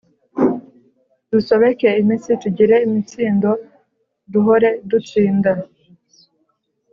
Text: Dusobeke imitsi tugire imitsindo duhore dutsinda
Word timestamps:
Dusobeke 1.31 1.89
imitsi 2.01 2.31
tugire 2.41 2.75
imitsindo 2.87 3.49
duhore 4.31 4.69
dutsinda 4.89 5.51